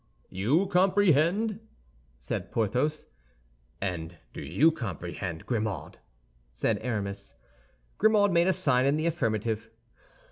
"You 0.31 0.65
comprehend?" 0.65 1.59
said 2.17 2.51
Porthos. 2.51 3.05
"And 3.79 4.17
do 4.33 4.41
you 4.41 4.71
comprehend, 4.71 5.45
Grimaud?" 5.45 5.99
said 6.53 6.79
Aramis. 6.81 7.35
Grimaud 7.99 8.31
made 8.31 8.47
a 8.47 8.53
sign 8.53 8.87
in 8.87 8.97
the 8.97 9.05
affirmative. 9.05 9.69